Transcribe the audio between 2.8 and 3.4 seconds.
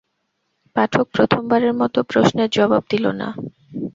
দিল না।